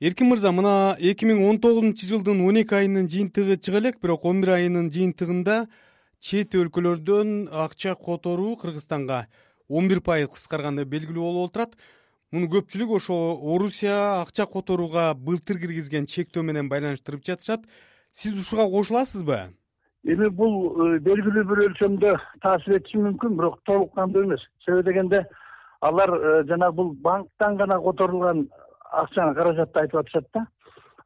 [0.00, 4.24] эркин мырза мына эки миң он тогузунчу жылдын он эки айынын жыйынтыгы чыга элек бирок
[4.30, 5.56] он бир айынын жыйынтыгында
[6.22, 9.26] чет өлкөлөрдөн акча которуу кыргызстанга
[9.68, 11.74] он бир пайыз кыскарганы белгилүү болуп отурат
[12.30, 13.16] муну көпчүлүк ошо
[13.56, 17.66] орусия акча которууга былтыр киргизген чектөө менен байланыштырып жатышат.
[18.12, 19.38] Сиз ушуга кошуласызбы?
[20.04, 24.44] Эми бул э, белгилүү бир өлчөмдө таасир этиши мүмкүн бирок толук кандуу эмес.
[24.64, 25.24] Себеби дегенде
[25.80, 28.46] алар э, жанагы бул банктан гана которулган
[28.92, 30.46] акчаны каражатты айтып атышат да.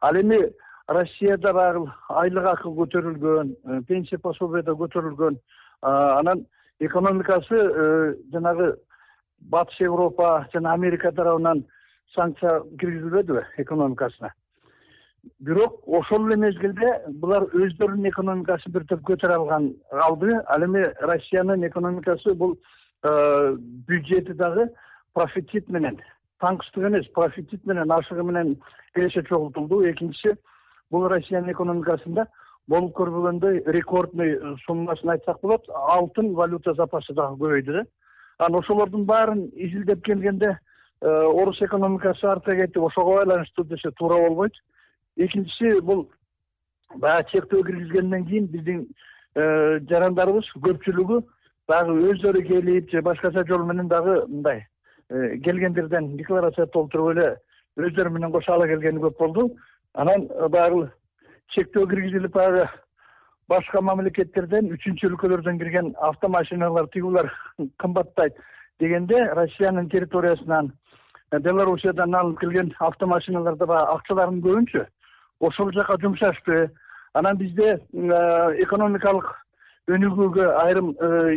[0.00, 0.52] Ал эми
[0.88, 5.38] россияда баягы айлык акы көтөрүлгөн э, пенсия пособие да көтөрүлгөн
[5.82, 6.46] анан
[6.80, 8.76] экономикасы э, жанагы
[9.40, 11.64] батыш европа жана америка тарабынан
[12.14, 14.32] санкция киргизилбедиби экономикасына?
[15.38, 21.66] Бирок ошол эле мезгилде булар өздөрүнүн экономикасын бир топ көтөрө алган алды ал эми россиянын
[21.68, 22.56] экономикасы бул
[23.04, 23.56] э,
[23.88, 24.68] бюджети дагы
[25.14, 26.00] профицит менен
[26.42, 28.56] таңкычтык эмес профицит менен ашыгы менен
[28.94, 29.82] киреше чогултулду.
[29.90, 30.34] Экинчиси
[30.90, 32.26] бул россиянын экономикасында
[32.68, 37.84] болуп көрбөгөндөй рекордный суммасын айтсак болот алтын валюта запасы дагы көбөйдү да.
[38.38, 44.54] Анан ошолордун баарын изилдеп келгенде э, орус экономикасы артка кетип ошого байланыштуу десе туура болбойт.
[45.16, 46.08] Экинчиси бул
[46.94, 48.86] баягы чектөө киргизгенден кийин биздин
[49.34, 51.22] э, жарандарыбыз көпчүлүгү
[51.68, 54.66] баягы өздөрү келип же башкача жол менен дагы мындай
[55.44, 57.26] келгендерден декларация толтуруп эле
[57.76, 59.56] өздөрү менен кошо ала келгени көп болду.
[59.94, 60.90] Анан э, баягы
[61.54, 62.68] чектөө киргизилип баягы
[63.48, 67.26] башка мамлекеттерден үчүнчү өлкөлөрдөн кирген автомашиналар тиги
[67.82, 68.36] кымбаттайт
[68.80, 70.72] дегенде россиянын территориясынан
[71.32, 74.86] э, белоруссиядан алынып келген автомашиналарда баягы акчалардын көбүнчө
[75.40, 76.70] ошол жака жумшашты.
[77.14, 79.28] Анан бизде экономикалык
[79.92, 80.92] өнүгүүгө айрым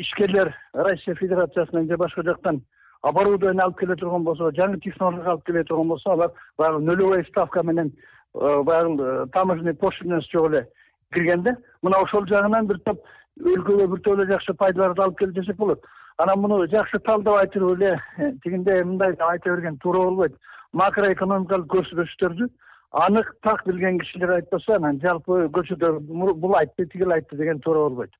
[0.00, 2.62] ишкерлер россия федерациясынан же башка жактан
[3.02, 7.62] оборудование алып келе турган болсо жаңы технология алып келе турган болсо алар баягы нулевой ставка
[7.62, 7.92] менен
[8.34, 10.66] э, баягы э, таможенный пошлинасы жок эле
[11.14, 13.00] кирген да мына ошол жагынан бир топ
[13.40, 15.84] өлкөгө бир топ эле жакшы пайдаларды алып келди десек болот.
[16.18, 18.00] Анан муну жакшы талдабай туруп эле
[18.44, 20.36] тигиндей мындай деп айта берген туура болбойт.
[20.72, 22.48] Макроэкономикалык көрсөтүчтөрдү
[22.92, 28.10] анык так билген кишилер айтпаса анан жалпы көчөдө бул айтты тигил айтты деген туура болбойт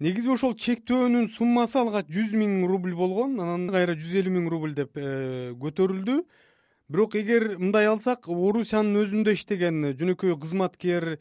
[0.00, 4.72] негизи ошол чектөөнүн суммасы алгач жүз миң рубль болгон анан кайра жүз элүү миң рубль
[4.74, 6.22] деп э, көтөрүлдү.
[6.90, 11.18] Бирок эгер мындай алсак орусиянын өзүндө иштеген жөнөкөй кызматкер э,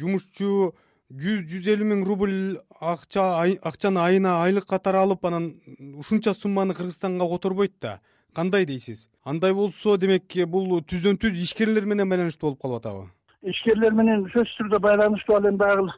[0.00, 0.72] жумушчу
[1.12, 2.38] жүз жүз элүү миң рубль
[2.80, 3.26] акча
[3.60, 5.52] акчаны айына айлык катары алып анан
[6.00, 7.98] ушунча сумманы кыргызстанга которбойт да.
[8.34, 9.06] Кандай дейсиз?
[9.22, 13.04] Андай болсо демек бул түздөн түз ишкерлер менен байланыштуу болуп калып атабы?
[13.44, 15.92] Ишкерлер менен сөзсүз түрдө байланыштуу ал эми баягы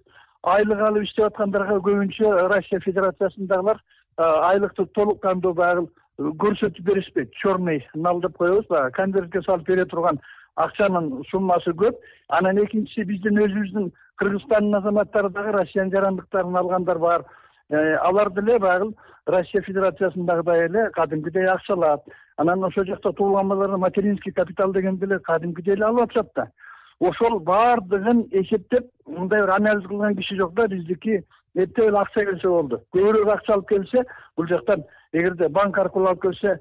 [0.47, 3.81] айлык алып иштеп аткандарга көбүнчө россия федерациясындагылар
[4.17, 5.87] айлыкты толук кандуу баягы
[6.19, 7.33] көрсөтүп беришпейт.
[7.43, 10.21] Черный нал деп коебуз баягы конвертке салып бере турган
[10.57, 11.99] акчанын суммасы көп.
[12.29, 13.91] Анан экинчиси биздин өзүбүздүн
[14.23, 17.27] кыргызстандын азаматтары дагы россиянын жарандыктарын алгандар бар.
[17.69, 18.93] Э, алар деле баягы
[19.27, 22.05] россия федерациясындагыдай эле кадимкидей акча алат
[22.37, 26.47] анан ошол жакта туулган балдар материнский капитал дегенди эле кадимкидей эле алып атышат да
[27.01, 31.23] ошол баардыгын эсептеп мындай бир анализ кылган киши жок да биздики
[31.55, 32.81] эптеп эле акча келсе болду.
[32.95, 34.05] Көбүрөөк акча алып келсе
[34.37, 36.59] бул жактан эгерде банк аркылуу алып келсе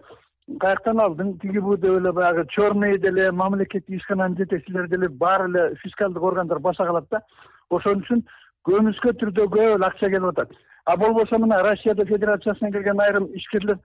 [0.62, 5.76] каяктан алдың тиги бу деп эле баягы черный деле мамлекеттик ишкананын жетекчилери деле баары эле
[5.84, 7.22] фискалдык органдар баса калат да
[7.70, 8.24] ошон үчүн
[8.68, 10.52] көмүскө түрдө көп эле акча келип атат.
[10.86, 13.80] А болбосо мына россияда федерациясынан келген айрым ишкерлер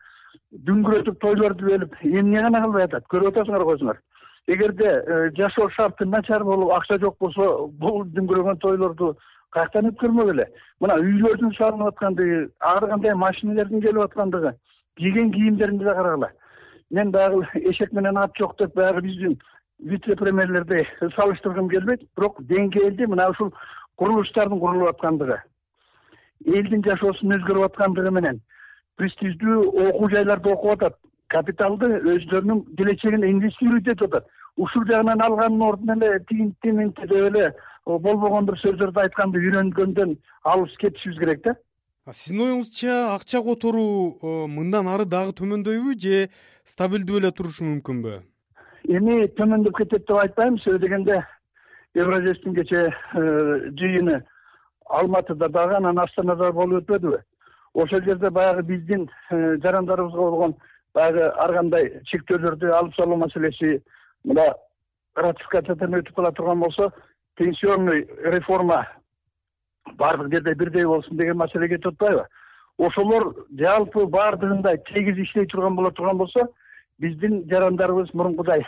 [0.67, 3.07] дүңгүрөтүп тойлорду белип эмне гана кылбай атат?
[3.09, 4.01] Көрүп атасыңарбы өзүңөр
[4.53, 9.17] эгерде э, жашоо шарты начар болуп акча жок болсо бул дүңгүрөгөн тойлорду
[9.55, 10.47] каяктан өткөрмөк эле.
[10.81, 14.55] Мына үйлөрдүн салынып аткандыгы ар кандай машинелердин келип аткандыгы
[14.97, 16.31] кийген кийимдерин деле карагыла.
[16.91, 19.39] Мен баягы эшек менен ат жок деп баягы биздин
[19.79, 20.87] вице премьерлерди
[21.17, 23.53] салыштыргым келбейт бирок деңгээлди мына ушул
[23.97, 25.39] курулуштардын курулуп аткандыгы
[26.47, 28.41] элдин жашоосунун өзгөрүп аткандыгы менен
[29.01, 30.99] престиждүү окуу жайларда окуп атат
[31.33, 37.53] капиталды өздөрүнүн келечегине инвестировать этип атат ушул жагынан алганын ордуна эле тигинтти мынтип деп эле
[37.87, 41.55] болбогон бир сөздөрдү айтканды үйрөнгөндөн алыс кетишибиз керек да.
[42.11, 46.29] Сиздин оюңузча акча которуу мындан ары дагы төмөндөйбү же
[46.65, 48.19] стабилдүү эле турушу мүмкүнбү?
[48.89, 51.21] Эми төмөндөп кетет деп айтпайм себеби дегенде
[51.95, 52.91] евразестин кечээ
[53.79, 54.23] жыйыны
[54.91, 57.21] алматыда дагы анан астанада болуп өтпөдүбү.
[57.75, 60.55] Ошол жерде баягы биздин э, жарандарыбызга болгон
[60.95, 63.79] баягы ар кандай чектөөлөрдү алып салуу маселеси
[64.25, 64.55] мына
[65.17, 66.91] ратификациядан өтүп кала турган болсо
[67.37, 68.87] пенсионный реформа
[69.99, 72.27] баардык жерде бирдей болсун деген маселе кетип атпайбы?
[72.79, 76.49] Ошолор жалпы баардыгында тегиз иштей турган боло турган болсо
[76.99, 78.65] биздин жарандарыбыз мурункудай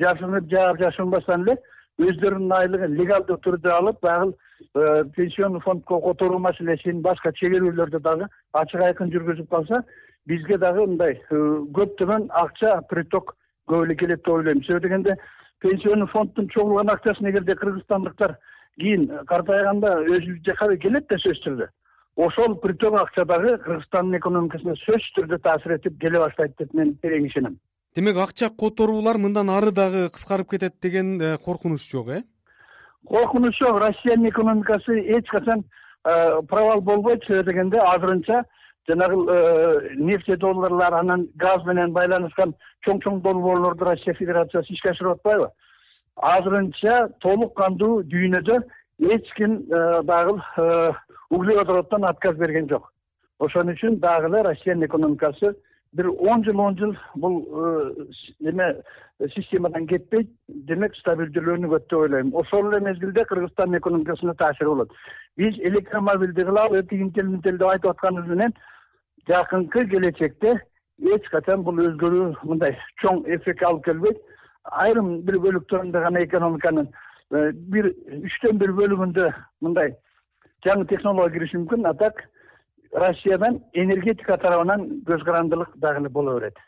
[0.00, 1.56] жашынып жаап жашынбастан эле
[2.02, 4.34] өздөрүнүн айлыгын легалдуу түрдө алып баягы
[4.74, 9.82] э, пенсионный фондко которуу маселесин башка чегерүүлөрдү дагы ачык айкын жүргүзүп калса
[10.26, 11.42] бизге дагы мындай э,
[11.78, 13.36] көптөгөн акча приток
[13.68, 14.62] көп эле келет деп ойлойм.
[14.64, 15.16] Себеби дегенде
[15.60, 18.36] пенсионный фонддун чогулган акчасын эгерде кыргызстандыктар
[18.78, 21.68] кийин картайганда өзүбүз жака келет да сөзсүз түрдө.
[22.16, 27.26] Ошол приток акча дагы кыргызстандын экономикасына сөзсүз түрдө таасир этип келе баштайт деп мен терең
[27.28, 27.58] ишенем.
[27.96, 32.22] Демек акча которуулар мындан ары дагы кыскарып кетет деген э, коркунуч жок э?
[33.08, 33.80] Коркунуч жок.
[33.80, 35.64] Россиянын экономикасы эч качан
[36.04, 37.24] э, провал болбойт.
[37.24, 38.44] Себеби дегенде азырынча
[38.88, 42.54] жанагы э, нефтедолларлар анан газ менен байланышкан
[42.86, 45.50] чоң чоң долбоорлорду россия федерациясы ишке ашырып атпайбы?
[46.16, 48.60] Азырынча толук кандуу дүйнөдө
[48.98, 50.38] эч ким дагы
[51.30, 52.92] углеводороддон отказ берген жок.
[53.38, 55.56] Ошон үчүн дагы эле россиянын экономикасы
[55.92, 57.42] бир он жыл он жыл бул
[58.40, 58.76] эме
[59.34, 62.34] системадан кетпейт демек стабилдүүлөнүп деп ойлойм.
[62.34, 64.92] Ошол эле мезгилде кыргызстандын экономикасына таасири болот.
[65.36, 68.54] Биз электромобилди кылалы тигинтел мынтел деп айтып атканыбыз менен
[69.28, 70.56] жакынкы келечекте
[71.16, 74.20] эч качан бул өзгөрүү мындай чоң эффект алып келбейт.
[74.64, 77.90] Айрым бир бөлүктөрүндө гана экономиканын э, бир
[78.22, 79.28] үчтөн бир бөлүгүндө
[79.60, 79.94] мындай
[80.64, 82.24] жаңы технология кириши мүмкүн а так
[82.92, 86.58] россиядан энергетика тарабынан көз карандылык дагы эле боло берет.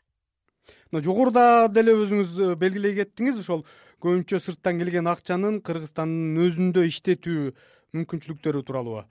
[0.93, 3.65] Мына жогоруда деле өзүңүз э, белгилей кеттиңиз ошол
[4.05, 7.55] көбүнчө сырттан келген акчанын кыргызстандын өзүндө иштетүү
[7.97, 9.03] мүмкүнчүлүктөрү тууралуу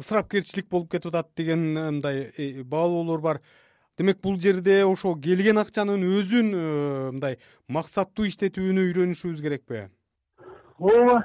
[0.00, 3.40] ысырапкерчилик болуп кетип атат деген э, мындай э, баалоолор бар.
[3.98, 6.48] Демек бул жерде ошол келген акчанын өзүн
[7.14, 7.38] мындай
[7.68, 9.84] максаттуу иштетүүнү үйрөнүшүбүз керекпи?
[10.82, 11.20] Ооба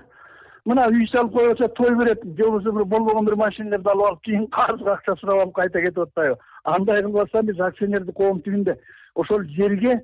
[0.70, 4.22] мына үй салып коюп атса той берет же болбосо бир болбогон бир машиналерди алып алып
[4.28, 6.38] кийин карызга акча сурап алып кайта кетип атпайбы?
[6.64, 8.78] Андай кылбастан биз акционердик коом тигинде
[9.16, 10.02] ошол жерге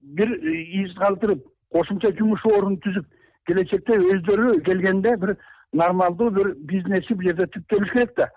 [0.00, 3.06] бир из калтырып кошумча жумуш орун түзүп
[3.46, 5.36] келечекте өздөрү келгенде бир
[5.72, 8.28] нормалдуу бир бизнеси бул жерде түптөлүш керек да.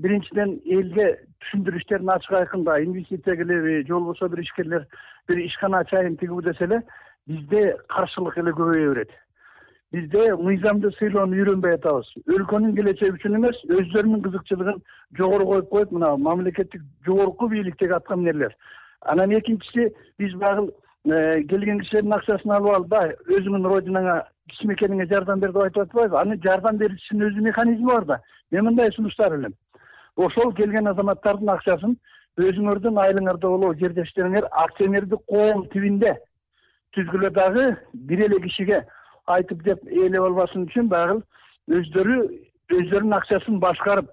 [0.00, 1.06] Биринчиден элге
[1.42, 4.86] түшүндүрүү иштерин ачык айкында инвестиция келеби же болбосо бир ишкерлер
[5.28, 6.82] бир ишкана ачайын тигүү десе эле
[7.26, 9.10] бизде каршылык эле көбөйө берет.
[9.92, 12.06] Бизде мыйзамды сыйлоону үйрөнбөй атабыз.
[12.30, 14.78] Өлкөнүн келечеги үчүн эмес өздөрүнүн кызыкчылыгын
[15.18, 18.54] жогору коюп коюп мына мамлекеттик жогорку бийликтеги атка минерлер
[19.00, 20.72] анан экинчиси биз баягы
[21.04, 24.16] э, келген кишилердин акчасын алып алып баягы өзүңдүн родинаңа
[24.50, 28.20] кичи мекениңе жардам бер деп айтып атпайбызбы аны жардам берүүчүнүн өзүнүн механизми бар да.
[28.50, 29.54] Мен мындай сунуштар элем.
[30.16, 31.96] Ошол келген азаматтардын акчасын
[32.38, 36.14] өзүңөрдүн айылыңарда болобу жердештериңер акционердик коом тибинде
[36.96, 38.80] түзгүлө дагы бир эле кишиге
[39.34, 41.20] айтып деп ээлеп албасын үчүн баягы
[41.80, 42.16] өздөрү
[42.78, 44.10] өздөрүнүн акчасын башкарып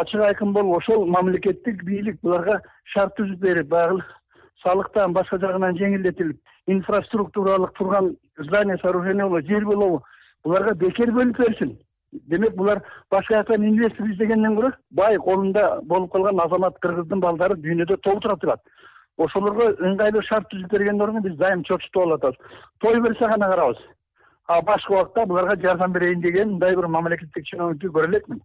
[0.00, 2.60] ачык айкын болуп ошол мамлекеттик бийлик буларга
[2.92, 4.02] шарт түзүп берип баягы
[4.62, 10.02] салыктан башка жагынан жеңилдетилип инфраструктуралык турган здание сооружение болобу жер болобу
[10.44, 11.76] буларга бекер бөлүп берсин.
[12.12, 17.98] Демек булар башка жактан инвестор издегенден көрө бай колунда болуп калган азамат кыргыздын балдары дүйнөдө
[18.02, 18.60] толтура турат.
[19.18, 22.58] Ошолорго ыңгайлуу шарт түзүп бергенден ордун биз дайым чочутуп алып атабыз.
[22.80, 23.78] Той берсе гана карабыз.
[24.48, 28.42] А башка убакта буларга жардам берейин деген мындай бир мамлекеттик чиновникти көрө элекмин